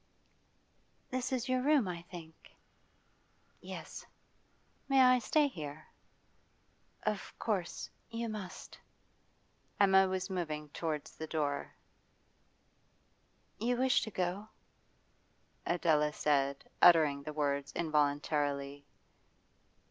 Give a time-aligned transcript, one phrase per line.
[1.11, 2.55] 'This is your room, I think?'
[3.59, 4.03] 'Yes.'
[4.89, 5.85] 'May I stay here?'
[7.03, 8.79] 'Of course you must.'
[9.79, 11.75] Emma was moving towards the door.
[13.59, 14.49] 'You wish to go?'
[15.67, 18.87] Adela said, uttering the words involuntarily.